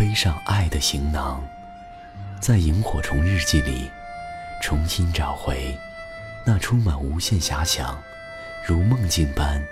[0.00, 1.46] 背上爱的行囊，
[2.40, 3.90] 在萤火虫日记里，
[4.62, 5.76] 重新找回
[6.46, 8.02] 那充满无限遐想、
[8.66, 9.62] 如梦境般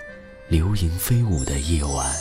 [0.47, 2.13] 流萤飞舞的夜晚。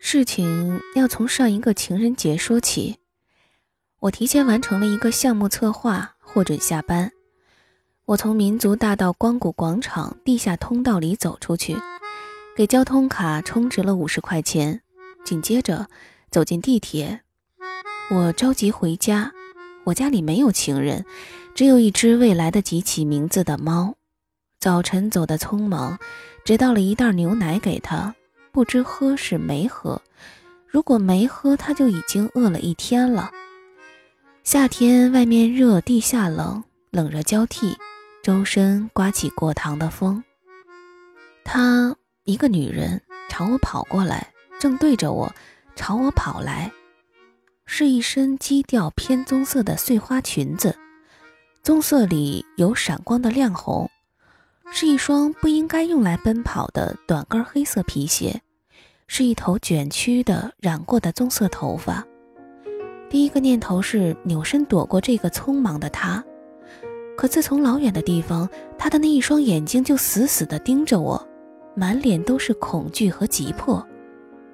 [0.00, 2.98] 事情要从上一个情人节说起。
[4.00, 7.12] 我提前完成了一个项目策划，获准下班。
[8.12, 11.78] 我从民族大道光谷广场地下通道里走出去，
[12.54, 14.82] 给交通卡充值了五十块钱，
[15.24, 15.86] 紧接着
[16.30, 17.22] 走进地铁。
[18.10, 19.32] 我着急回家，
[19.84, 21.06] 我家里没有情人，
[21.54, 23.94] 只有一只未来得及起名字的猫。
[24.60, 25.98] 早晨走得匆忙，
[26.44, 28.14] 只倒了一袋牛奶给他，
[28.52, 30.02] 不知喝是没喝。
[30.68, 33.30] 如果没喝，他就已经饿了一天了。
[34.44, 37.74] 夏天外面热，地下冷，冷热交替。
[38.22, 40.22] 周身刮起过堂的风，
[41.42, 45.34] 她一个女人朝我跑过来，正对着我
[45.74, 46.70] 朝我跑来，
[47.66, 50.78] 是一身基调偏棕色的碎花裙子，
[51.64, 53.90] 棕色里有闪光的亮红，
[54.70, 58.40] 是一双不应该用来奔跑的短跟黑色皮鞋，
[59.08, 62.06] 是一头卷曲的染过的棕色头发。
[63.10, 66.24] 第一个念头是扭身躲过这个匆忙的他。
[67.16, 68.48] 可自从老远的地方，
[68.78, 71.24] 他的那一双眼睛就死死地盯着我，
[71.74, 73.84] 满脸都是恐惧和急迫。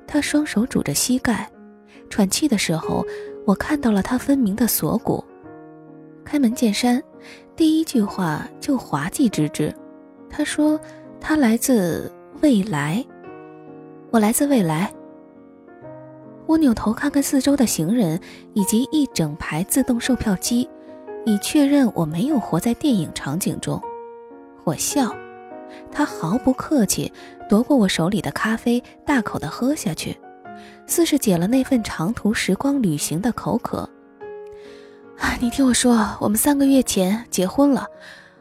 [0.06, 1.50] 他双手拄着膝盖，
[2.10, 3.04] 喘气的时候，
[3.46, 5.24] 我看到了他分明的锁骨。
[6.24, 7.02] 开门见山，
[7.56, 9.74] 第一句话就滑稽之至。
[10.28, 10.78] 他说
[11.20, 13.04] ：“他来自未来。”
[14.10, 14.92] 我来自未来。
[16.46, 18.20] 我扭头看看四周的行人，
[18.52, 20.68] 以及一整排自动售票机。
[21.28, 23.80] 以确认我没有活在电影场景中，
[24.64, 25.14] 我笑，
[25.92, 27.12] 他毫不客气
[27.50, 30.18] 夺过我手里的咖啡，大口的喝下去，
[30.86, 33.88] 似是解了那份长途时光旅行的口渴。
[35.18, 37.86] 啊，你听我说，我们三个月前结婚了。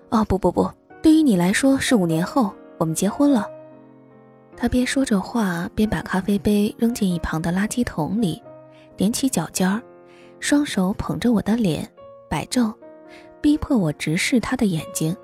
[0.09, 0.72] 哦，不不不，
[1.04, 3.46] 对于你来说是五年后我们结婚了。
[4.56, 8.42] 他边说着话，边把咖啡杯扔进一旁的垃圾桶里，
[8.96, 9.81] 踮起脚尖儿，
[10.40, 11.86] 双手捧着我的脸。
[12.29, 12.73] 摆正，
[13.41, 15.15] 逼迫我直视他的眼睛。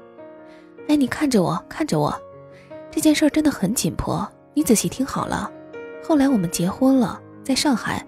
[0.87, 2.13] 哎，你看着我，看着我，
[2.91, 4.27] 这件事真的很紧迫。
[4.53, 5.51] 你仔细听好了。
[6.03, 8.05] 后来我们结婚了，在上海，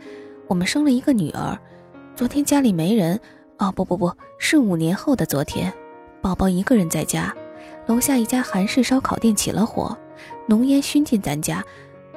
[0.48, 1.58] 我们生了一个女儿。
[2.16, 3.20] 昨天家里没人，
[3.58, 5.74] 哦不不不，是五年后的昨天，
[6.22, 7.34] 宝宝一个人在家。
[7.88, 9.98] 楼下一家韩式烧烤店起了火，
[10.48, 11.64] 浓烟熏进咱家，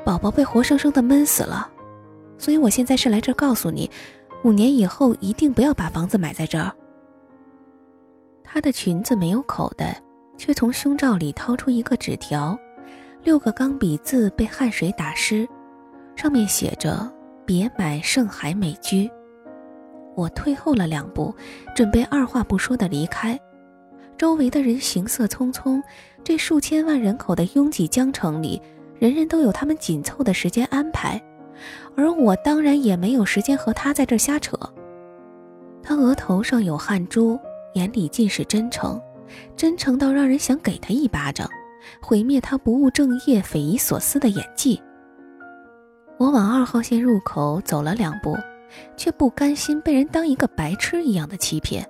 [0.04, 1.70] 宝宝被活生生的闷死了。
[2.38, 3.90] 所以我现在是来这告诉你。
[4.44, 6.72] 五年以后一定不要把房子买在这儿。
[8.42, 10.00] 她的裙子没有口袋，
[10.36, 12.58] 却从胸罩里掏出一个纸条，
[13.22, 15.46] 六个钢笔字被汗水打湿，
[16.16, 17.10] 上面写着
[17.44, 19.10] “别买盛海美居”。
[20.16, 21.34] 我退后了两步，
[21.74, 23.38] 准备二话不说的离开。
[24.16, 25.80] 周围的人行色匆匆，
[26.24, 28.60] 这数千万人口的拥挤江城里，
[28.98, 31.22] 人人都有他们紧凑的时间安排。
[31.96, 34.56] 而我当然也没有时间和他在这瞎扯。
[35.82, 37.38] 他额头上有汗珠，
[37.74, 39.00] 眼里尽是真诚，
[39.56, 41.48] 真诚到让人想给他一巴掌，
[42.02, 44.80] 毁灭他不务正业、匪夷所思的演技。
[46.18, 48.36] 我往二号线入口走了两步，
[48.96, 51.88] 却不甘心被人当一个白痴一样的欺骗。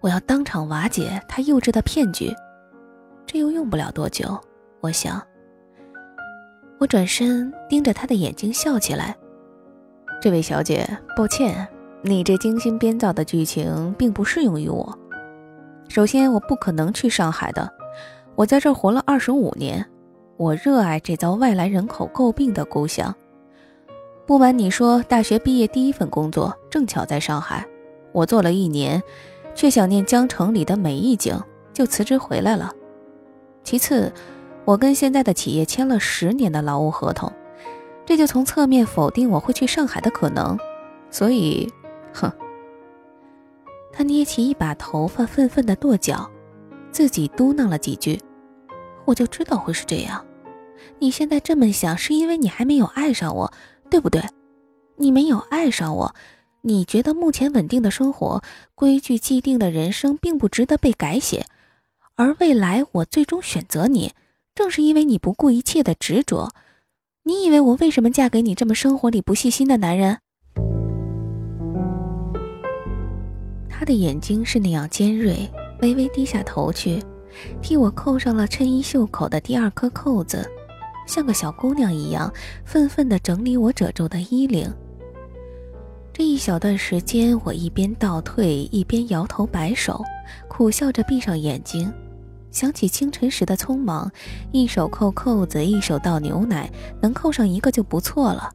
[0.00, 2.34] 我要当场瓦解他幼稚的骗局，
[3.24, 4.38] 这又用不了多久，
[4.80, 5.20] 我想。
[6.78, 9.16] 我转身盯着他的眼睛笑起来。
[10.20, 11.66] 这位小姐，抱歉，
[12.02, 14.96] 你这精心编造的剧情并不适用于我。
[15.88, 17.68] 首先，我不可能去上海的。
[18.36, 19.84] 我在这儿活了二十五年，
[20.36, 23.12] 我热爱这遭外来人口诟病的故乡。
[24.24, 27.66] 不瞒你说，大学毕业第一份工作正巧在上海，
[28.12, 29.02] 我做了一年，
[29.54, 31.36] 却想念江城里的每一景，
[31.72, 32.72] 就辞职回来了。
[33.64, 34.12] 其次。
[34.68, 37.32] 我跟现在的企业签了十年的劳务合同，
[38.04, 40.58] 这就从侧面否定我会去上海的可能。
[41.10, 41.72] 所以，
[42.12, 42.30] 哼。
[43.90, 46.30] 他捏起一把头发，愤愤地跺脚，
[46.92, 48.20] 自己嘟囔了几句。
[49.06, 50.22] 我就知道会是这样。
[50.98, 53.50] 你现在这么想，是因为你还没有爱上我，
[53.88, 54.22] 对不对？
[54.96, 56.14] 你没有爱上我，
[56.60, 58.42] 你觉得目前稳定的生活、
[58.74, 61.46] 规矩既定的人生并不值得被改写，
[62.16, 64.12] 而未来我最终选择你，
[64.58, 66.50] 正是因为你不顾一切的执着。
[67.22, 70.18] 你以为我为什么嫁给你这么生活里不细心的男人？
[73.68, 75.48] 他的眼睛是那样尖锐，
[75.80, 77.00] 微微低下头去，
[77.62, 80.44] 替我扣上了衬衣袖口的第二颗扣子，
[81.06, 82.28] 像个小姑娘一样，
[82.64, 84.68] 愤愤地整理我褶皱的衣领。
[86.12, 90.02] 这一小段时间，我一边倒退，一边摇头摆手，
[90.48, 91.92] 苦笑着闭上眼睛，
[92.58, 94.10] 想起清晨时的匆忙，
[94.50, 96.68] 一手扣扣子，一手倒牛奶，
[97.00, 98.50] 能扣上一个就不错了。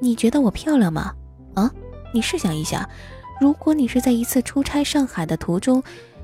[0.00, 1.14] 你觉得我漂亮吗？
[1.54, 1.70] 啊，
[2.12, 2.88] 你试想一下。
[3.40, 5.80] 如果你是在一次出差上海的途中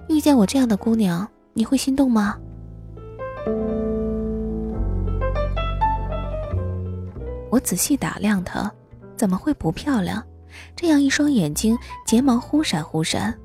[0.08, 2.36] 遇见我这样的姑娘，你会心动吗？
[7.48, 8.68] 我仔细打量她，
[9.16, 10.20] 怎么会不漂亮？
[10.74, 13.38] 这样一双眼睛，睫毛忽闪忽闪。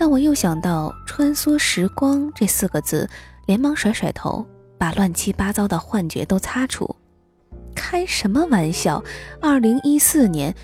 [0.00, 3.06] 但我又想到“穿梭时光”这四个字，
[3.44, 4.46] 连忙甩甩头，
[4.78, 6.96] 把乱七八糟的幻觉都擦除。
[7.74, 9.04] 开什么玩笑？
[9.42, 10.54] 二零一四年。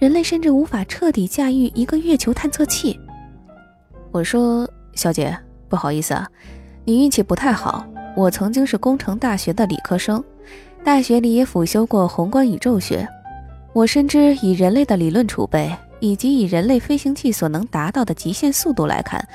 [0.00, 2.98] 人类甚至无法彻底驾驭一个月球探测器。
[4.12, 4.66] 我说
[4.96, 5.36] ：“小姐，
[5.68, 6.26] 不好意思啊，
[6.84, 7.86] 你运气不太好。
[8.14, 10.24] 我曾经是工程大学的理科生，
[10.82, 13.06] 大学里也辅修过宏观宇宙学。
[13.74, 15.74] 我深知，以人类的理论储备
[16.06, 19.26] 以及以人类飞行器所能达到的极限速度来看，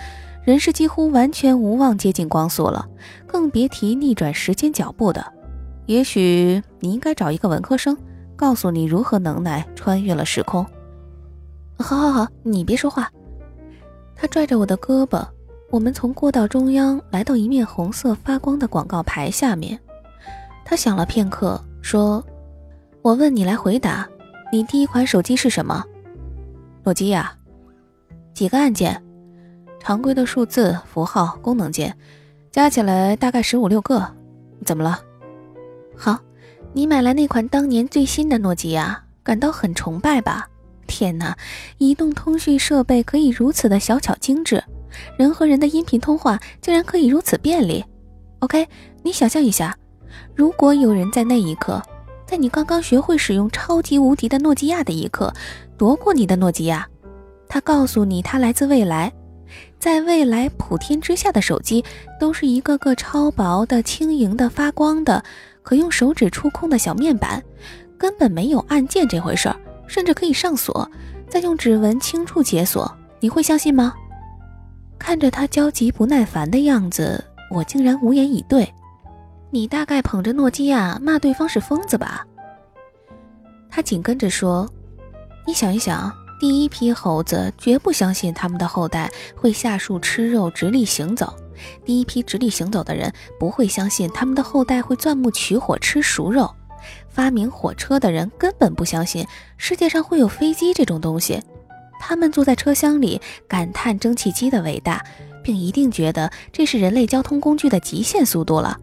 [0.43, 2.87] 人是几乎完全无望接近光速了，
[3.27, 5.25] 更别提逆转时间脚步的。
[5.85, 7.97] 也许你应该找一个文科生。”
[8.33, 10.65] 告诉你如何能耐穿越了时空。
[11.77, 13.07] 好，好，好，你别说话。
[14.15, 15.23] 他拽着我的胳膊，
[15.69, 19.79] 我们从过道中央来到一面红色发光的广告牌下面。
[20.65, 22.25] 他想了片刻，说
[23.03, 24.09] ：“我问你来回答，
[24.51, 25.85] 你第一款手机是什么？
[26.83, 27.33] 诺基亚。
[28.33, 29.01] 几个按键？
[29.79, 31.95] 常规的数字、符号、功能键，
[32.51, 34.05] 加起来大概十五六个。
[34.65, 34.99] 怎么了？
[35.97, 36.19] 好。”
[36.73, 40.47] 你买来那款当年最新的诺基亚，感到很崇拜吧？
[40.87, 41.37] 天哪，
[41.79, 44.63] 移动通讯设备可以如此的小巧精致，
[45.17, 47.83] 人和人的音频通话竟然可以如此便利。
[48.39, 48.69] OK，
[49.03, 49.75] 你想象一下，
[50.33, 51.81] 如果有人在那一刻，
[52.25, 55.33] 在你刚刚学会使用超级无敌的诺基亚的一刻，
[55.81, 56.87] 夺过你的诺基亚，
[57.49, 59.11] 他告诉你他来自未来，
[59.79, 61.83] 在未来普天之下的手机
[62.19, 65.23] 都是一个个超薄的、轻盈的、发光的。
[65.63, 67.43] 可用手指触控的小面板，
[67.97, 69.55] 根本没有按键这回事儿，
[69.87, 70.87] 甚至可以上锁，
[71.27, 72.95] 再用指纹轻触解锁。
[73.19, 73.95] 你会相信吗？
[74.99, 78.71] 看着他焦急不耐烦的样子，我竟然无言以对。
[79.49, 82.23] 你大概捧着诺基亚骂对方是疯子吧？
[83.67, 84.71] 他紧跟着说
[85.51, 86.09] ：“你想一想，
[86.39, 91.35] 第一批猴子绝不相信他们的后代会下树吃肉、直立行走。”
[91.83, 96.49] 第一批直立行走的人不会相信他们的后代会钻木取火吃熟肉，
[97.09, 99.27] 发明火车的人根本不相信
[99.57, 101.43] 世界上会有飞机这种东西，
[101.99, 105.03] 他们坐在车厢里感叹蒸汽机的伟大，
[105.43, 108.79] 并一定觉得这是人类交通工具的极限速度了。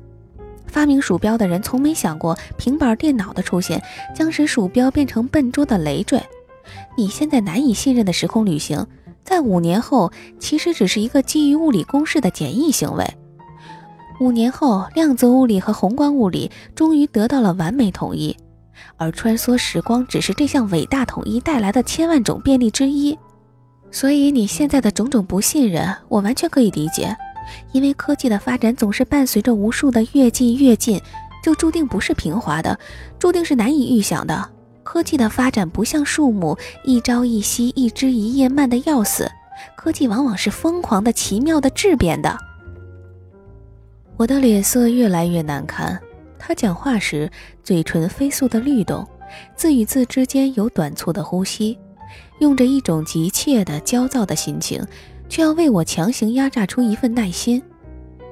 [0.67, 3.83] 发明鼠标的人从没想过平板电脑的出现
[4.15, 6.23] 将使鼠标变成笨拙的累赘。
[6.99, 8.85] 你现在难以信任的时空旅行。
[9.23, 13.07] 在五年后，其实只是一个基于物理公式的简易行为。
[14.19, 18.37] 五年后，量子物理和宏观物理终于得到了完美统一，
[18.97, 23.17] 而穿梭时光只是这项伟大统一带来的千万种便利之一。
[23.93, 27.17] 所以你现在的种种不信任，我完全可以理解，
[27.71, 31.01] 因为科技的发展总是伴随着无数的越近越近，
[31.45, 32.77] 就注定不是平滑的，
[33.21, 34.51] 注定是难以预想的。
[34.91, 39.31] 科技的发展不像树木，一朝一夕，一枝一叶，慢得要死。
[39.77, 42.39] 科技往往是疯狂的、奇妙的、质变的。
[44.17, 46.01] 我的脸色越来越难看。
[46.39, 47.31] 他讲话时，
[47.63, 49.07] 嘴唇飞速的律动，
[49.55, 51.79] 字与字之间有短促的呼吸，
[52.39, 54.83] 用着一种急切的、焦躁的心情，
[55.29, 57.63] 却要为我强行压榨出一份耐心。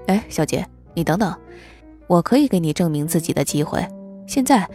[0.07, 1.37] 哎，小姐，你等等，
[2.07, 3.87] 我可以给你证明自己的机会。
[4.27, 4.67] 现在。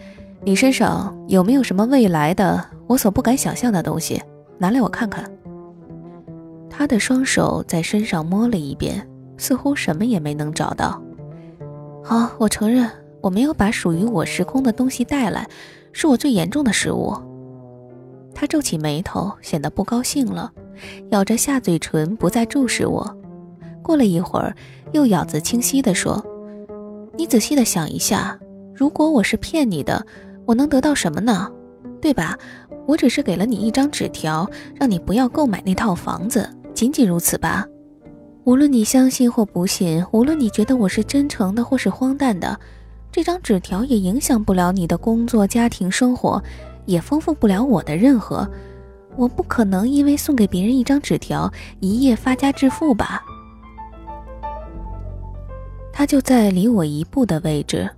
[0.44, 4.20] 你身上有没有什么未来的我所不敢想象的东西？
[4.58, 5.24] 拿来我看看。
[6.68, 9.06] 他的双手在身上摸了一遍，
[9.36, 11.00] 似乎什么也没能找到。
[12.02, 15.46] 好，我承认我没有把属于我时空的东西带来，
[15.92, 17.14] 是我最严重的失误。
[18.34, 20.50] 他皱起眉头，显得不高兴了，
[21.10, 23.16] 咬着下嘴唇，不再注视我。
[23.80, 24.52] 过了一会儿，
[24.90, 26.24] 又咬字清晰地说
[27.16, 28.36] ：“你仔细的想一下，
[28.74, 30.04] 如果我是骗你的，
[30.46, 31.50] 我能得到什么呢？
[32.00, 32.36] 对吧？
[32.86, 37.64] 我只是给了你一张纸条，让你不要购买那套房子，仅仅如此吧。
[38.44, 42.58] 无论你相信或不信，无论你觉得我是真诚的或是荒诞的，
[43.12, 46.42] 这张纸条也影响不了你的工作、家庭生活，
[46.86, 48.50] 也丰富不了我的任何。
[49.14, 53.22] 我不可能因为送给别人一张纸条，一夜发家致富吧？”
[55.94, 57.88] 他就在离我一步的位置，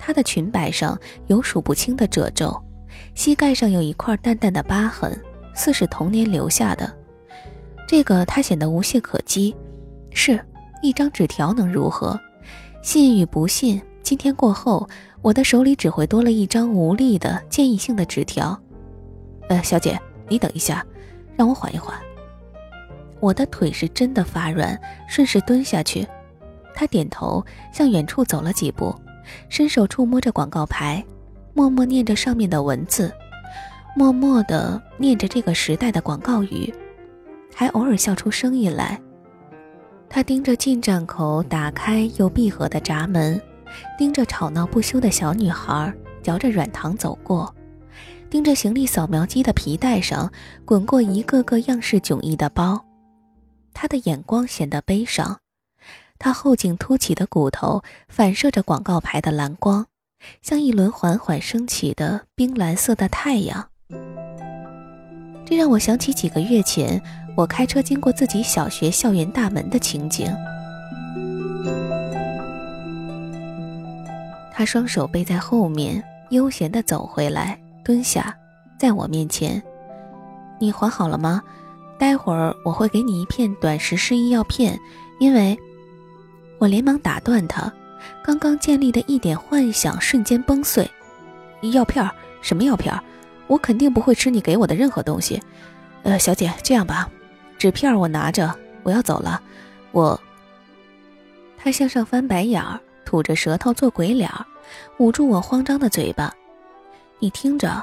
[0.00, 2.60] 她的裙摆上有数不清的褶皱，
[3.14, 5.16] 膝盖上有一块淡淡的疤痕，
[5.54, 6.90] 似是童年留下的。
[7.86, 9.54] 这个他显得无懈可击。
[10.12, 10.44] 是
[10.82, 12.18] 一张纸条能如何？
[12.82, 14.88] 信与不信，今天过后，
[15.20, 18.58] 我的手里只会多了一张无力的建议性的纸条。
[19.48, 20.84] 呃，小姐，你等一下，
[21.36, 21.94] 让我缓一缓。
[23.20, 26.06] 我的腿是真的发软，顺势蹲下去。
[26.74, 28.94] 他点头，向远处走了几步，
[29.48, 31.04] 伸手触摸着广告牌，
[31.54, 33.12] 默默念着上面的文字，
[33.96, 36.72] 默默地念着这个时代的广告语，
[37.54, 39.00] 还偶尔笑出声音来。
[40.08, 43.40] 他盯着进站口打开又闭合的闸门，
[43.96, 47.54] 盯着吵闹不休的小女孩嚼着软糖走过，
[48.28, 50.30] 盯着行李扫描机的皮带上
[50.64, 52.84] 滚过一个个样式迥异的包，
[53.72, 55.38] 他的眼光显得悲伤。
[56.22, 59.86] 他后颈凸起的骨头反射着广告牌的蓝光，
[60.42, 63.70] 像一轮缓缓升起的冰蓝色的太阳。
[65.46, 67.02] 这让我想起几个月前
[67.34, 70.30] 我开车经过自己小学校园大门的情景。
[74.52, 78.36] 他双手背在后面，悠闲地走回来，蹲下，
[78.78, 79.60] 在我面前
[80.60, 81.42] ：“你缓好了吗？
[81.98, 84.78] 待会儿我会给你一片短时失忆药片，
[85.18, 85.58] 因为……”
[86.60, 87.72] 我连忙打断他，
[88.22, 90.88] 刚刚建立的一点幻想瞬间崩碎。
[91.72, 92.06] 药片？
[92.42, 92.94] 什么药片？
[93.46, 95.42] 我肯定不会吃你给我的任何东西。
[96.02, 97.08] 呃，小姐，这样吧，
[97.56, 99.40] 纸片我拿着，我要走了。
[99.90, 100.20] 我……
[101.56, 104.44] 他向上翻白眼儿，吐着舌头做鬼脸儿，
[104.98, 106.30] 捂住我慌张的嘴巴。
[107.20, 107.82] 你听着，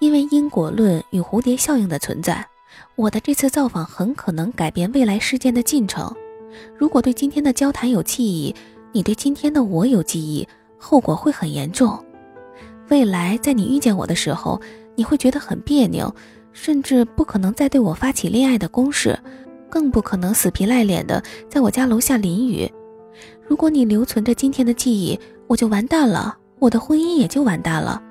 [0.00, 2.44] 因为因果论与蝴蝶效应的存在，
[2.96, 6.12] 我的这次造访很可能改变未来事件的进程。
[6.76, 8.54] 如果对今天的交谈有记忆，
[8.92, 10.46] 你对今天的我有记忆，
[10.78, 11.98] 后果会很严重。
[12.88, 14.60] 未来在你遇见我的时候，
[14.94, 16.14] 你会觉得很别扭，
[16.52, 19.18] 甚至不可能再对我发起恋爱的攻势，
[19.68, 22.70] 更不可能死皮赖脸的在我家楼下淋雨。
[23.46, 28.02] 如果你留存着今天的记忆，我就完蛋了，我的婚姻也就完蛋了。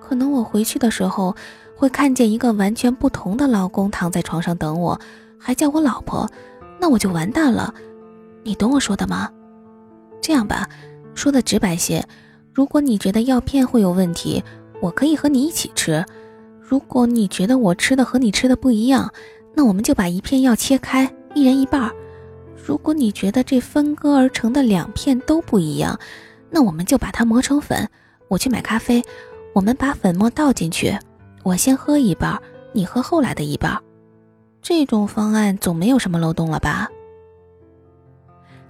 [0.00, 1.34] 可能我回去的时候，
[1.76, 5.00] 会看见一个完全不同的老公躺在床上等我，
[5.38, 6.28] 还叫我老婆。
[6.84, 7.74] 那我就完蛋了，
[8.42, 9.30] 你懂我说的吗？
[10.20, 10.68] 这样吧，
[11.14, 12.04] 说的直白些，
[12.52, 14.44] 如果你觉得药片会有问题，
[14.82, 16.04] 我可以和你一起吃；
[16.60, 19.10] 如果你觉得我吃的和你吃的不一样，
[19.54, 21.88] 那我们就把一片药切开，一人一半；
[22.54, 25.98] 如果你觉得这分割而成的两片都不一样，
[26.50, 27.88] 那我们就把它磨成粉。
[28.28, 29.02] 我去买咖啡，
[29.54, 30.94] 我们把粉末倒进去，
[31.44, 32.38] 我先喝一半，
[32.74, 33.80] 你喝后来的一半。
[34.64, 36.88] 这种方案总没有什么漏洞了吧？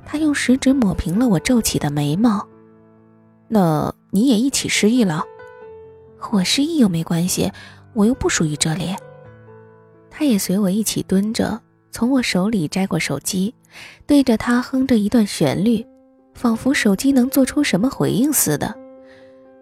[0.05, 2.45] 他用食指抹平了我皱起的眉毛。
[3.47, 5.23] 那你也一起失忆了？
[6.33, 7.53] 我失忆又没关系，
[7.93, 8.93] 我又不属于这里。
[10.11, 11.61] 他也随我一起蹲着，
[11.93, 13.55] 从我手里摘过手机，
[14.05, 15.87] 对着他哼着一段旋律，
[16.35, 18.75] 仿佛手机能做出什么回应似的。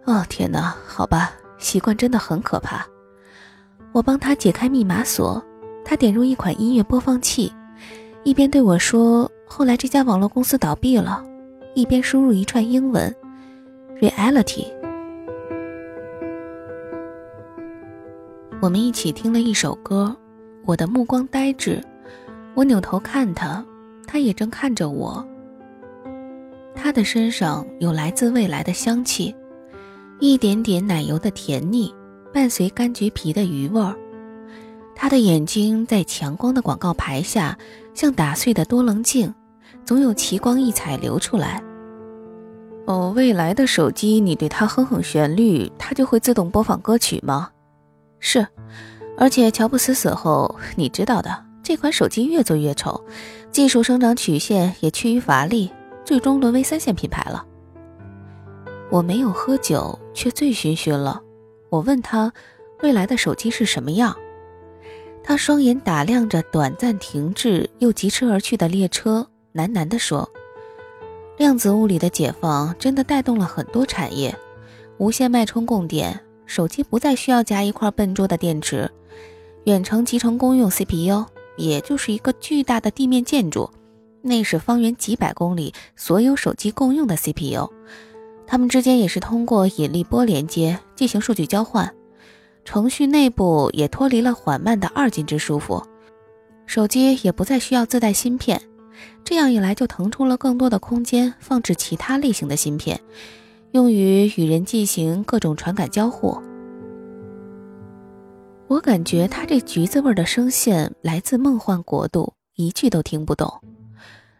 [0.06, 2.86] 哦天哪，好吧，习惯真的很可怕。
[3.92, 5.44] 我帮他解开密码锁。
[5.84, 7.52] 他点入一款音乐播放器，
[8.24, 11.24] 一边对我说：“后来这家网络公司倒闭了。”
[11.74, 13.14] 一边输入一串英文
[14.00, 14.66] ：“reality。”
[18.60, 20.14] 我们一起听了一首歌，
[20.66, 21.82] 我的目光呆滞，
[22.54, 23.64] 我扭头看他，
[24.06, 25.26] 他也正看着我。
[26.74, 29.34] 他的身上有来自未来的香气，
[30.20, 31.92] 一点点奶油的甜腻，
[32.32, 33.96] 伴随柑橘皮的余味儿。
[35.02, 37.58] 他的眼睛在强光的广告牌下，
[37.92, 39.34] 像打碎的多棱镜，
[39.84, 41.60] 总有奇光异彩流出来。
[42.86, 47.50] 哦，未来的手机，你对它哼哼旋律，它就会自动播放歌曲吗？
[48.20, 48.46] 是，
[49.18, 53.04] 而且乔布斯死后，你知道的，这款手机越做越丑，
[53.50, 55.72] 技术生长曲线也趋于乏力，
[56.04, 57.44] 最终沦为三线品牌了。
[58.88, 61.20] 我没有喝酒，却醉醺醺了。
[61.70, 62.32] 我问他，
[62.82, 64.16] 未来的手机是什么样？
[65.24, 70.28] 他双眼打量着短暂停滞又疾驰而去的列车，喃喃地说
[71.38, 74.36] ：“量子物理的解放真的带动了很多产业，
[74.98, 78.90] 无线脉冲供电，手机不再需要夹一块笨拙的电池，
[79.64, 81.24] 远程集成公用 CPU，
[81.56, 83.70] 也就是一个巨大的地面建筑，
[84.22, 87.70] 那是方圆几百公里所有手机共用的 CPU，
[88.46, 91.94] 它们之间也是通过引力波连接进行数据交换，
[92.64, 95.82] 程序内部也脱离了缓慢的二进制束缚，
[96.66, 98.60] 手机也不再需要自带芯片。
[99.24, 103.00] 这样一来，就腾出了更多的空间放置其他类型的芯片，
[103.72, 106.40] 用于与人进行各种传感交互。
[108.68, 113.52] 我感觉他这橘子味的声线来自梦幻国度，一句都听不懂。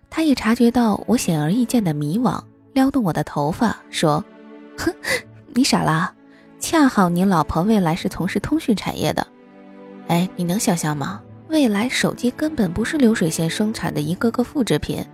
[0.08, 4.24] 他也察觉到我显而易见的迷惘，撩动我的头发说
[4.76, 4.92] ：“哼，
[5.54, 6.14] 你傻啦？
[6.62, 9.26] 恰好你老婆未来是从事通讯产业的，
[10.06, 15.04] 哎，你能想象吗？”未来手机根本不是流水线生产的一个个复制品，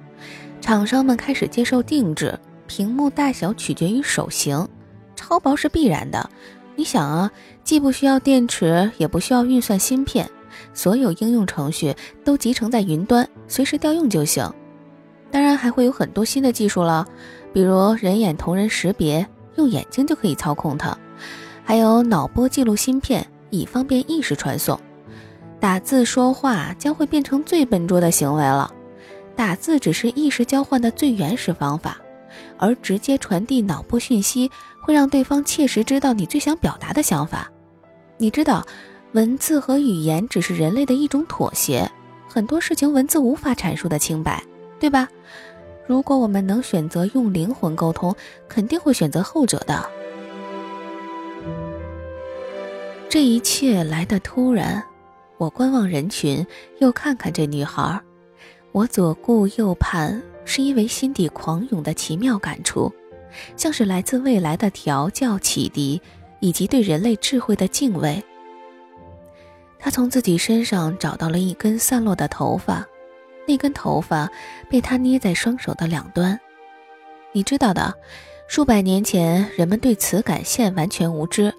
[0.61, 4.69] 厂商们开始接受定制，屏幕大小取决于手型，
[5.17, 6.28] 超薄是必然的。
[6.76, 7.31] 你想啊，
[7.64, 10.31] 既不需要电池，也不需要运算芯片，
[10.75, 14.49] 所有应用程序都集成在云端，随时调用就行。
[15.31, 17.07] 当然还会有很多新的技术了，
[17.55, 19.26] 比如人眼同人识别，
[19.57, 20.97] 用眼睛就可以操控它，
[21.69, 24.81] 还有脑波记录芯片，以方便意识传送。
[25.61, 28.73] 打字说话将会变成最笨拙的行为了。
[29.37, 31.99] 打字只是意识交换的最原始方法，
[32.57, 37.53] 而直接传递脑波讯息会让对方切实知道你最想表达的想法。
[38.17, 38.67] 你知道，
[39.13, 41.87] 文字和语言只是人类的一种妥协，
[42.27, 44.43] 很多事情文字无法阐述的清白，
[44.81, 45.07] 对吧？
[45.87, 48.17] 如果我们能选择用灵魂沟通，
[48.49, 49.87] 肯定会选择后者的。
[53.09, 54.83] 这一切来得突然。
[55.38, 56.47] 我观望人群，
[56.79, 57.99] 又看看这女孩，
[58.73, 62.93] 我左顾右盼，是因为心底狂涌的奇妙感触，
[63.57, 66.03] 像是来自未来的调教启迪，
[66.41, 68.23] 以及对人类智慧的敬畏。
[69.79, 72.85] 他从自己身上找到了一根散落的头发，
[73.47, 74.29] 那根头发
[74.68, 76.38] 被他捏在双手的两端。
[77.33, 77.94] 你知道的，
[78.49, 81.55] 数百年前人们对磁感线完全无知，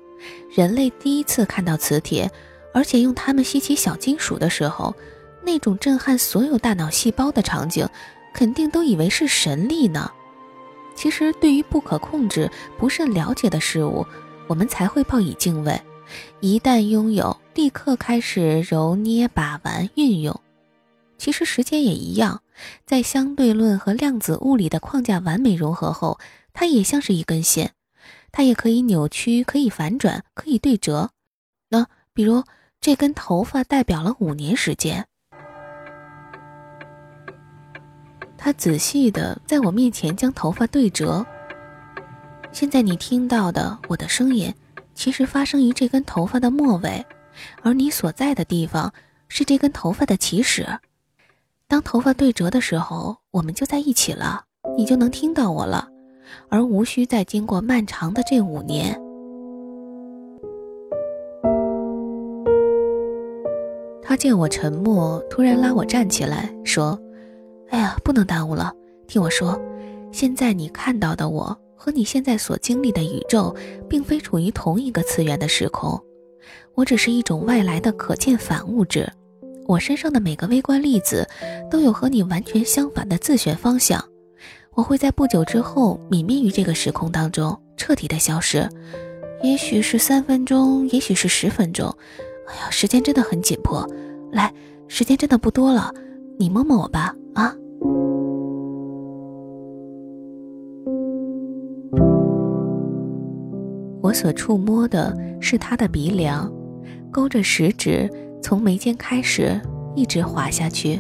[0.59, 2.29] 人类第一次看到磁铁。
[2.73, 4.93] 而且用它们吸起小金属的时候，
[5.41, 7.87] 那种震撼所有大脑细胞的场景，
[8.33, 10.11] 肯定都以为是神力呢。
[10.95, 14.05] 其实，对于不可控制、不甚了解的事物，
[14.47, 15.81] 我们才会报以敬畏。
[16.41, 20.37] 一旦拥有，立刻开始揉捏、把玩、运用。
[21.17, 22.41] 其实，时间也一样，
[22.85, 26.19] 在相对论和量子物理的框架完美融合后，
[26.53, 27.71] 它也像是一根线，
[28.31, 31.11] 它也可以扭曲，可以反转，可以对折。
[31.69, 32.43] 那比如。
[32.81, 35.05] 这根头发代表了五年时间。
[38.37, 41.25] 他仔细的在我面前将头发对折。
[42.53, 44.55] 现在你听到的我的声音，
[44.93, 47.05] 其实发生于这根头发的末尾，
[47.63, 48.93] 而你所在的地方
[49.27, 50.65] 是这根头发的起始。
[51.67, 54.45] 当头发对折的时候，我们就在一起了，
[54.77, 55.85] 你就能听到我了，
[56.47, 58.99] 而无需再经过漫长的这五年。
[64.01, 66.99] 他见我沉默，突然拉我站起来，说
[67.69, 68.73] ：“哎呀，不能耽误了，
[69.07, 69.61] 听我说，
[70.11, 73.55] 现在你看到的我和你现在所经历的宇宙，
[73.87, 76.01] 并非处于同一个次元的时空，
[76.73, 79.07] 我只是一种外来的可见反物质，
[79.67, 81.27] 我身上的每个微观粒子
[81.69, 84.03] 都有和你完全相反的自旋方向，
[84.79, 88.65] 我会在不久之后泯灭于这个时空当中，彻底的消失，
[89.43, 91.93] 也许是三分钟，也许是十分钟。”
[92.47, 93.85] 哎呀，时间真的很紧迫，
[94.31, 94.53] 来，
[94.87, 95.93] 时间真的不多了，
[96.37, 97.53] 你摸摸我吧，啊！
[104.01, 106.49] 我所触摸的是他的鼻梁，
[107.11, 108.09] 勾着食指
[108.41, 109.59] 从眉间开始，
[109.93, 110.97] 一直滑下去。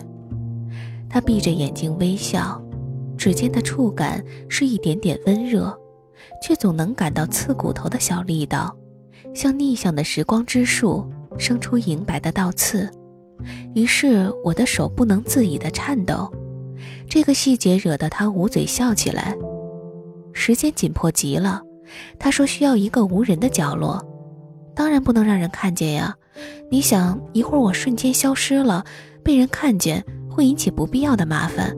[1.09, 2.61] 他闭着眼睛微笑，
[3.19, 5.77] 指尖的触感是一点点温热，
[6.41, 8.73] 却总能感到刺骨头的小力道，
[9.35, 11.05] 像逆向的时光之树。
[11.37, 12.89] 生出银白的倒刺，
[13.73, 16.29] 于是我的手不能自已的颤抖。
[17.07, 19.37] 这个细节惹得他捂嘴笑起来。
[20.33, 21.61] 时间紧迫极了，
[22.17, 24.03] 他说需要一个无人的角落，
[24.75, 26.13] 当然不能让人看见呀。
[26.69, 28.83] 你想，一会儿我瞬间消失了，
[29.23, 31.73] 被人看见会引起不必要的麻烦，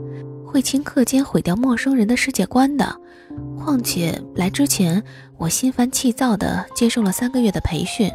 [0.52, 3.00] 会顷刻间毁掉陌生人的世界观的。
[3.58, 5.02] 况且来之前，
[5.38, 8.12] 我心烦气躁地接受了三个月的培训。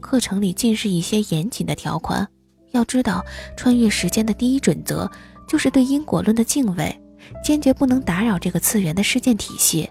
[0.00, 2.28] 课程里尽是一些严谨的条款。
[2.70, 3.24] 要知道，
[3.56, 5.10] 穿越时间的第一准则
[5.48, 7.00] 就是对因果论的敬畏，
[7.44, 9.90] 坚决不能打扰这个次元的事件体系。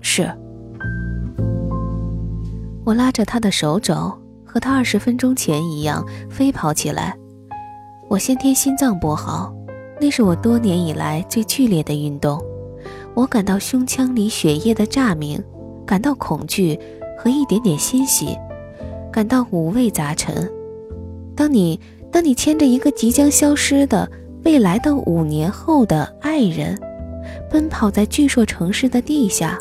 [0.00, 0.30] 是。
[2.84, 7.16] 我拉着他的手肘，和他二十分钟前一样飞跑起来。
[8.08, 9.52] 我先天心脏不好，
[10.00, 12.42] 那是我多年以来最剧烈的运动。
[13.14, 15.42] 我感到胸腔里血液的炸鸣，
[15.84, 16.78] 感到恐惧
[17.18, 18.36] 和一点点欣喜，
[19.12, 20.50] 感到五味杂陈。
[21.36, 21.78] 当你
[22.10, 24.10] 当你牵着一个即将消失的
[24.44, 26.78] 未来的五年后的爱人，
[27.50, 29.58] 奔跑在巨硕城市的地下。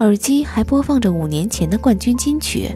[0.00, 2.70] 耳机还播放着五年前的冠军金曲。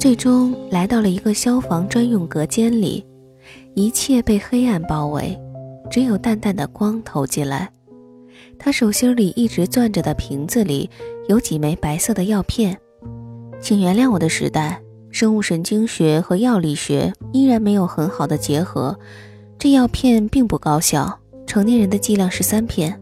[0.00, 3.04] 最终来到了一个消防专用隔间里，
[3.74, 5.38] 一切被黑暗包围，
[5.90, 7.70] 只有淡淡的光投进来。
[8.58, 10.88] 他手心里一直攥着的瓶子里
[11.28, 12.74] 有几枚白色的药片。
[13.60, 18.98] 请原谅我的时代，生物神经学和药理学依然没有很好的结合，
[19.58, 21.20] 这药片并不高效。
[21.46, 22.98] 成年人的剂量是三片。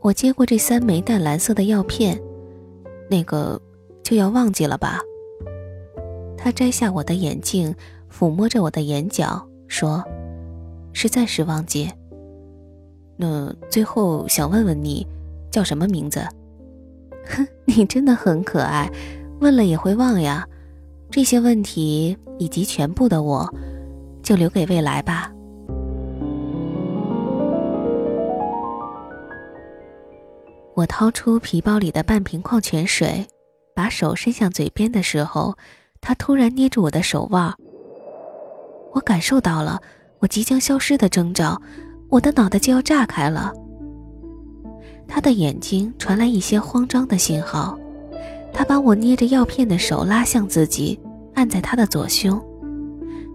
[0.00, 2.18] 我接过这三枚淡蓝色的药片，
[3.10, 3.60] 那个
[4.02, 5.02] 就要忘记了吧。
[6.46, 7.74] 他摘下我的眼镜，
[8.08, 10.00] 抚摸着我的眼角，说
[10.94, 11.90] ：“是暂时忘记。”
[13.18, 15.04] 那最后想问问你，
[15.50, 16.20] 叫什么名字？
[17.24, 18.88] 哼， 你真的很可爱，
[19.40, 20.46] 问了也会忘呀。
[21.10, 23.52] 这些问题以及全部的我，
[24.22, 25.32] 就留给未来吧。
[30.76, 33.26] 我掏出皮包里的半瓶矿泉水，
[33.74, 35.52] 把手伸向嘴边的时候，
[36.06, 37.52] 他突然捏住我的手腕。
[38.92, 39.80] 我感受到了
[40.20, 41.60] 我即将消失的征兆，
[42.08, 43.52] 我的脑袋就要炸开了。
[45.08, 47.76] 他的眼睛传来一些慌张的信号，
[48.52, 50.96] 他把我捏着药片的手拉向自己，
[51.34, 52.40] 按在他的左胸，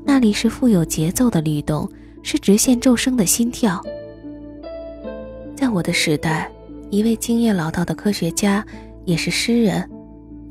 [0.06, 1.92] 那里是富有节奏的律动，
[2.24, 3.84] 是直线骤升的心跳。
[5.58, 6.50] 在我的时代。
[6.90, 8.66] 一位经验老道的科学家，
[9.06, 9.90] 也是诗人，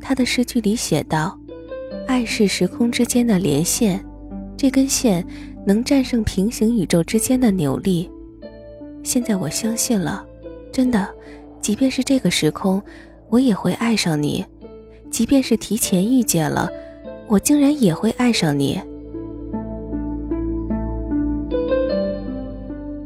[0.00, 1.38] 他的诗句里写道
[2.10, 4.04] ：“爱是时空之间的连线，
[4.56, 5.24] 这根线
[5.64, 8.10] 能战胜平行宇宙之间的扭力。”
[9.04, 10.26] 现在我相信了，
[10.72, 11.08] 真的，
[11.60, 12.82] 即便是这个时空，
[13.28, 14.44] 我也会爱上你；
[15.08, 16.68] 即便是提前遇见了，
[17.28, 18.80] 我竟然也会爱上你。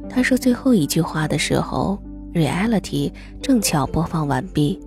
[0.08, 2.02] 他说最后一句话的时候。
[2.32, 4.80] Reality 正巧播放完毕，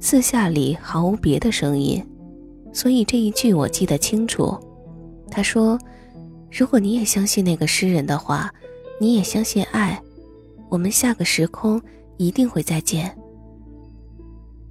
[0.00, 2.04] 四下里毫无别的声音，
[2.72, 4.56] 所以这一句我记得清楚。
[5.30, 5.78] 他说
[6.50, 8.52] ：“如果你也相信那个诗人的话，
[9.00, 10.00] 你也相信爱，
[10.68, 11.80] 我们下个时空
[12.16, 13.16] 一定会再见。”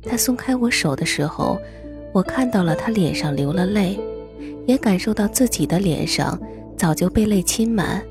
[0.04, 1.58] 他松开我手的时候，
[2.14, 4.00] 我看到了他脸上流了泪，
[4.66, 6.40] 也感受到自己的脸上
[6.78, 8.02] 早就被泪浸满。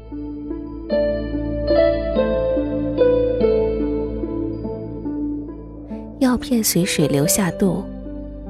[6.19, 7.83] 药片随水流下肚，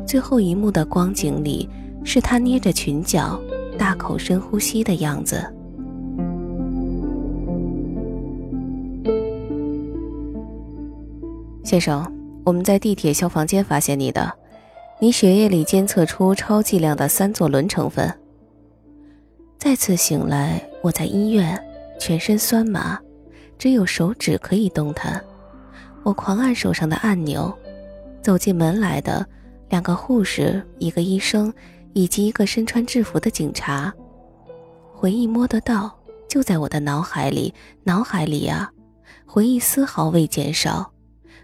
[0.09, 1.69] 最后一幕的光景里，
[2.03, 3.39] 是他捏着裙角，
[3.77, 5.37] 大口深呼吸的样子。
[11.63, 12.11] 先生，
[12.43, 14.33] 我们在地铁消防间发现你的，
[14.99, 18.11] 你血液里监测出超剂量的三唑仑成分。
[19.59, 21.63] 再次醒来，我在医院，
[22.01, 22.99] 全身酸麻，
[23.59, 25.23] 只有手指可以动弹。
[26.03, 27.55] 我狂按手上的按钮，
[28.23, 29.27] 走进门来的
[29.69, 31.53] 两个护士、一个医生
[31.93, 33.93] 以及一个身穿制服的警察。
[34.93, 35.97] 回忆摸得到，
[36.29, 37.53] 就在我的脑海里，
[37.85, 38.71] 脑海里啊，
[39.27, 40.91] 回忆丝毫未减少。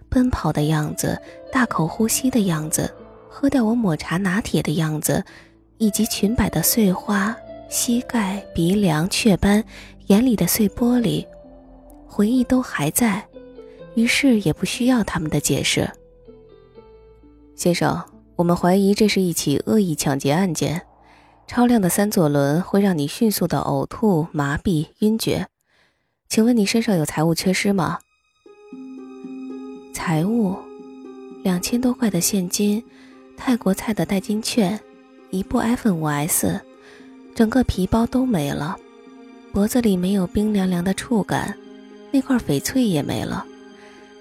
[0.08, 1.20] 奔跑的样子，
[1.52, 2.92] 大口呼吸的样子，
[3.28, 5.24] 喝掉我抹茶拿铁的样子，
[5.78, 7.36] 以及裙摆的碎花、
[7.68, 9.62] 膝盖、鼻梁、雀斑、
[10.06, 11.26] 眼里的碎玻璃，
[12.06, 13.24] 回忆都还在。
[13.94, 15.88] 于是也不需要他们的解释。
[17.54, 18.02] 先生，
[18.36, 20.82] 我们怀疑这是一起恶意抢劫案件，
[21.46, 25.46] 超量的三唑仑会让你迅速的呕吐、麻痹、晕厥。
[26.28, 28.00] 请问你身上有财物缺失吗？
[29.92, 30.56] 财物，
[31.44, 32.82] 两千多块的现金，
[33.36, 34.80] 泰国菜的代金券，
[35.30, 36.60] 一部 iPhone 5S，
[37.36, 38.76] 整个皮包都没了，
[39.52, 41.56] 脖子里没有冰凉凉的触感，
[42.10, 43.46] 那块翡翠也没了。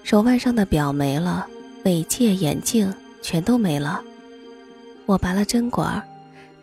[0.04, 1.48] 手腕上的表没了，
[1.84, 4.02] 尾戒、眼镜全都没了。
[5.06, 6.02] 我拔了针管，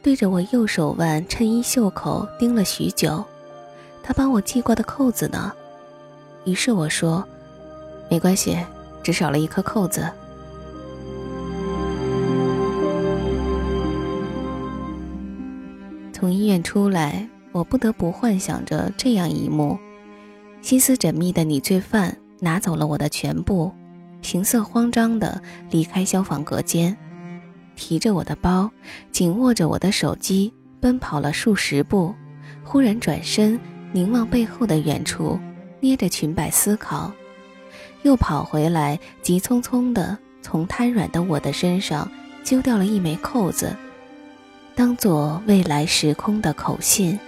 [0.03, 3.25] 对着我右手腕衬衣袖口盯了许久。
[4.03, 5.51] 他帮我系过的扣子呢？
[6.45, 7.27] 于是我说
[8.11, 8.55] ：“没关系，
[9.01, 10.07] 只少了一颗扣子。”
[16.13, 19.79] 从医院出来，我不得不幻想着这样一幕：
[20.61, 23.71] 心思缜密的女罪犯拿走了我的全部，
[24.21, 26.95] 神色慌张地离开消防隔间，
[27.75, 28.71] 提着我的包，
[29.11, 32.13] 紧握着我的手机，奔跑了数十步，
[32.63, 33.59] 忽然转身
[33.91, 35.39] 凝望背后的远处，
[35.79, 37.11] 捏着裙摆思考，
[38.03, 42.09] 又跑回来，急匆匆地从瘫软的我的身上
[42.43, 43.75] 揪掉了一枚扣子。
[44.75, 47.19] 当做未来时空的口信。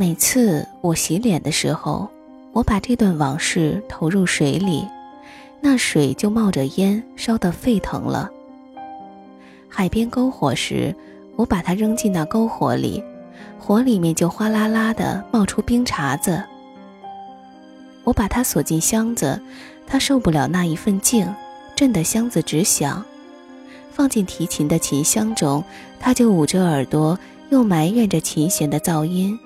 [0.00, 2.08] 每次我洗脸的时候，
[2.54, 4.82] 我把这段往事投入水里，
[5.60, 8.30] 那水就冒着烟，烧得沸腾了。
[9.68, 10.96] 海边篝火时，
[11.36, 13.04] 我把它扔进那篝火里，
[13.58, 16.42] 火里面就哗啦啦的冒出冰碴子。
[18.02, 19.38] 我把它锁进箱子。
[19.86, 21.30] 他受不了那一份静，
[21.76, 23.04] 震得箱子直响。
[23.92, 25.62] 放进提琴的琴箱中，
[25.98, 27.18] 他就捂着耳朵，
[27.50, 29.38] 又埋怨着琴弦的噪音。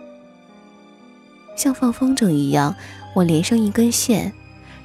[1.57, 2.75] 像放风筝一样，
[3.15, 4.33] 我连上一根线，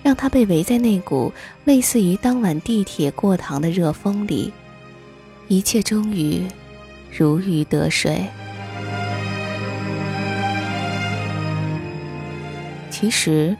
[0.04, 1.32] 让它被围在那股
[1.66, 4.54] 类似于当晚地铁过堂的热风里。
[5.48, 6.46] 一切终于
[7.16, 8.26] 如鱼得水。
[12.90, 13.56] 其实。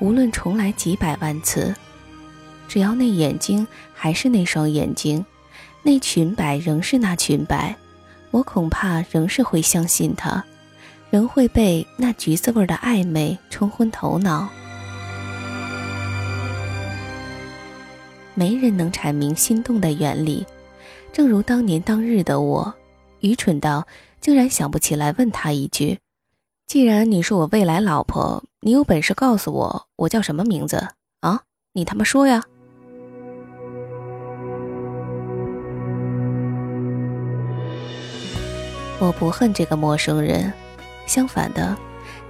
[0.00, 1.72] 无论重来几百万次，
[2.68, 5.24] 只要那眼睛还是那双眼睛，
[5.82, 7.74] 那裙摆仍是那裙摆，
[8.32, 10.44] 我恐怕仍是会相信他，
[11.14, 14.48] 仍会被那橘子味的暧昧冲昏头脑。
[18.34, 20.44] 没人能阐明心动的原理，
[21.12, 22.74] 正如当年当日的我，
[23.20, 23.86] 愚蠢到
[24.20, 26.00] 竟然想不起来问他一句
[26.66, 30.84] ：“既然你是我未来老婆。”你有本事告诉我，我叫什么名字
[31.20, 31.42] 啊？
[31.74, 32.42] 你他妈说呀！
[38.98, 40.52] 我不恨这个陌生人，
[41.06, 41.76] 相反的，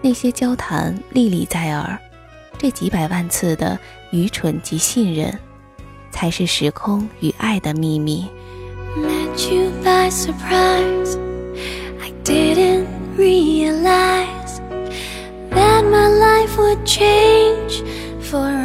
[0.01, 1.99] 那些交谈历历在耳，
[2.59, 3.79] 这几百万次的
[4.11, 5.39] 愚蠢及信任，
[6.11, 8.29] 才是时空与爱的秘密。
[15.51, 17.83] that my life would change
[18.21, 18.64] for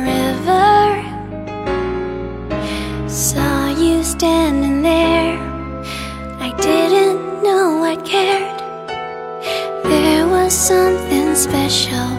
[10.50, 12.19] something special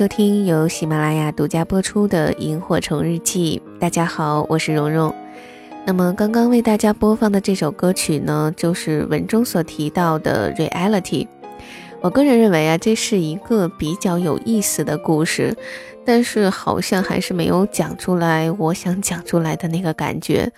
[0.00, 3.60] 收听由喜马拉雅独家播出的《萤火虫日记》。
[3.78, 5.14] 大家好，我是蓉蓉。
[5.84, 11.26] 那么刚刚为大家播放的这首歌曲呢，就是文中所提到的《Reality》。
[12.00, 15.54] 我个人认为啊，这是一个比较有意思的故事，
[16.02, 20.50] 但是好像还是没有讲出来我想讲出来的那个感觉。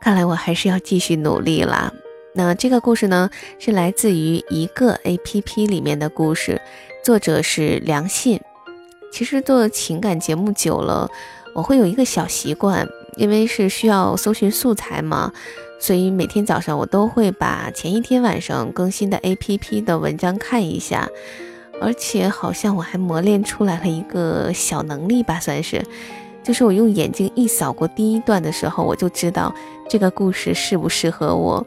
[0.00, 1.92] 看来我还是要继续努力啦。
[2.34, 6.60] 那这个故事呢，是来自于一个 A P P 里面的故事，
[7.04, 8.40] 作者是梁信。
[9.10, 11.10] 其实做情感节目久了，
[11.54, 15.32] 我会有一个小习惯，因为是需要搜寻素材嘛，
[15.78, 21.08] 所以每天早上我都会把前一天晚上更新的 A P P 的文章看一下，
[21.80, 25.84] 而且好像我还磨练出来了一个小能力吧，算是，
[26.42, 29.52] 就是我用眼睛一扫过第一段的时候，我就知道
[29.88, 31.66] 这个故事适不适合我。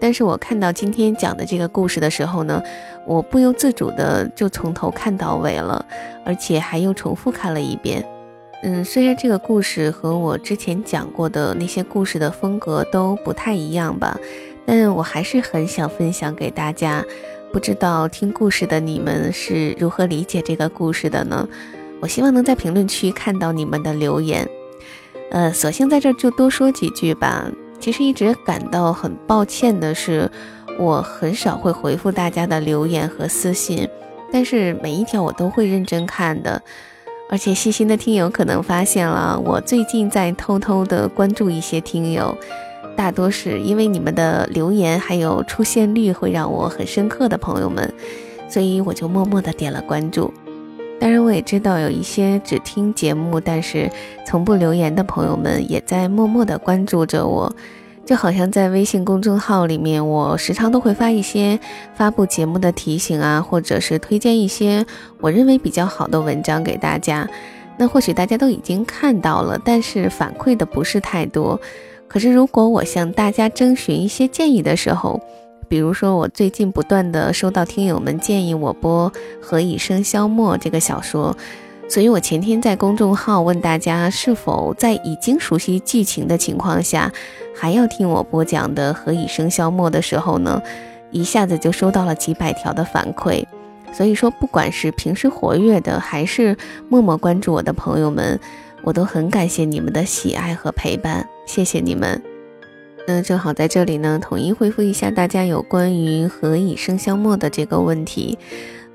[0.00, 2.62] 但是我看到今天讲的这个故事的时候呢，
[3.06, 5.84] 我不由自主的就从头看到尾了，
[6.24, 8.04] 而且还又重复看了一遍。
[8.62, 14.18] 嗯，虽然这个故事和我之前讲过的那些故事的风格都不太一样吧，
[14.64, 17.04] 但我还是很想分享给大家。
[17.52, 21.46] 不知道听故事的你们是如何理解这个故事的呢？
[22.00, 24.48] 我希望能在评论区看到你们的留言。
[25.30, 27.46] 呃，索性在这就多说几句吧。
[27.78, 30.30] 其实一直感到很抱歉的是，
[30.78, 33.88] 我很少会回复大家的留言和私信，
[34.32, 36.60] 但是每一条我都会认真看的。
[37.30, 42.36] 而且细心的听友可能发现了，我最近在偷偷的关注一些听友，
[42.94, 47.92] 大多是因为你们的留言还有出现率会让我很深刻的朋友们，
[48.48, 50.32] 所以我就默默的点了关注。
[51.00, 53.90] 当然，我也知道有一些只听节目但是
[54.26, 57.52] 从不留言的朋友们，也在默默的关注着我。
[58.06, 61.58] 就好像在微信公众号里面，我时常都会发一些
[61.94, 64.84] 发布节目的提醒啊，或者是推荐一些
[65.20, 67.28] 我认为比较好的文章给大家。
[67.76, 71.60] 那或许大家都已经看到了，但是反馈的不是太多。
[72.06, 75.20] 可是如果我向大家征询一些建议的时候，
[75.66, 81.34] 比如说，我最近不断的收到听友们建议我播《何以笙箫默》这个小说，
[81.88, 87.12] 所以我前天在公众号问大家是否在已经熟悉剧情的情况下，
[87.54, 90.60] 还要听我播讲的《何以笙箫默》的时候呢，
[91.10, 93.44] 一下子就收到了几百条的反馈。
[93.92, 96.56] 所以说，不管是平时活跃的，还是
[96.88, 98.40] 默默关注我的朋友们，
[98.82, 102.20] 我都很感谢你们的喜爱和陪伴，谢谢你们。
[103.06, 108.36] 那正好在这里呢，统一回复一下大家有关于何以笙箫默的这个问题。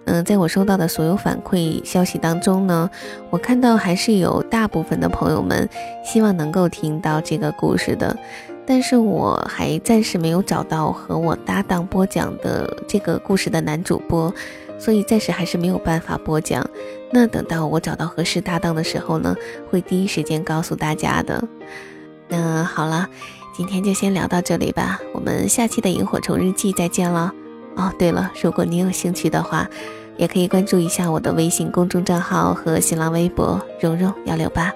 [0.09, 2.89] 嗯，在我收到的所有反馈消息当中呢，
[3.29, 5.69] 我看到还是有大部分的朋友们
[6.03, 8.17] 希望能够听到这个故事的，
[8.65, 14.33] 但是我还暂时没有找到和我搭档播讲的这个故事的男主播，
[14.79, 16.67] 所以暂时还是没有办法播讲。
[17.11, 19.35] 那等到我找到合适搭档的时候呢，
[19.69, 21.43] 会第一时间告诉大家的。
[22.27, 23.07] 那好了。
[23.51, 27.33] 今天就先聊到这里吧，我们下期的萤火虫日记再见了。
[27.79, 29.65] 哦，对了，如果你有兴趣的话，
[30.17, 34.71] 也可以关注一下我的微信公众账号和新浪微博“蓉蓉幺六八”。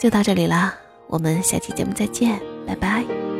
[0.00, 0.74] 就到这里啦，
[1.06, 3.33] 我们下期节目再见，拜拜。